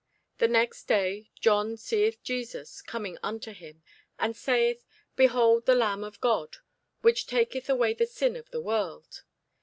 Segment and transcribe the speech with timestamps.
[0.39, 3.83] The next day John seeth Jesus coming unto him,
[4.17, 4.83] and saith,
[5.15, 6.57] Behold the Lamb of God,
[7.01, 9.21] which taketh away the sin of the world.